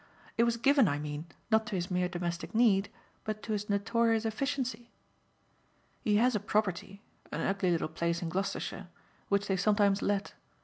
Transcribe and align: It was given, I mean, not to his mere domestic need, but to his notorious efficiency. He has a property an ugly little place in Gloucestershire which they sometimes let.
It 0.35 0.45
was 0.45 0.57
given, 0.57 0.87
I 0.87 0.97
mean, 0.97 1.27
not 1.51 1.67
to 1.67 1.75
his 1.75 1.91
mere 1.91 2.09
domestic 2.09 2.55
need, 2.55 2.89
but 3.23 3.43
to 3.43 3.51
his 3.51 3.69
notorious 3.69 4.25
efficiency. 4.25 4.89
He 6.03 6.15
has 6.15 6.33
a 6.33 6.39
property 6.39 7.03
an 7.31 7.41
ugly 7.41 7.69
little 7.69 7.87
place 7.87 8.23
in 8.23 8.29
Gloucestershire 8.29 8.87
which 9.29 9.45
they 9.45 9.57
sometimes 9.57 10.01
let. 10.01 10.33